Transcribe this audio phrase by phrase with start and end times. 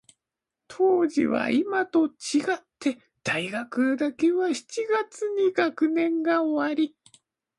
[0.67, 2.09] 当時は、いまと違
[2.55, 6.97] って、大学だけは七月に学年が終わり、